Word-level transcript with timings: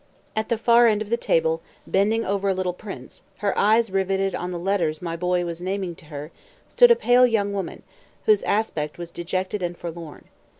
At 0.35 0.49
the 0.49 0.57
far 0.57 0.87
end 0.87 1.03
of 1.03 1.11
the 1.11 1.15
table, 1.15 1.61
bending 1.85 2.25
over 2.25 2.49
a 2.49 2.53
little 2.55 2.73
prince, 2.73 3.21
her 3.37 3.55
eyes 3.55 3.91
riveted 3.91 4.33
on 4.33 4.49
the 4.49 4.57
letters 4.57 4.99
my 4.99 5.15
boy 5.15 5.45
was 5.45 5.61
naming 5.61 5.93
to 5.97 6.05
her, 6.05 6.31
stood 6.67 6.89
a 6.89 6.95
pale 6.95 7.27
young 7.27 7.53
woman, 7.53 7.83
whose 8.25 8.41
aspect 8.41 8.97
was 8.97 9.11
dejected 9.11 9.61
and 9.61 9.77
forlorn. 9.77 10.25